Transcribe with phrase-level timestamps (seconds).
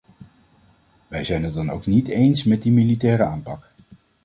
[1.07, 3.71] Wij zijn het dan ook niet eens met die militaire aanpak.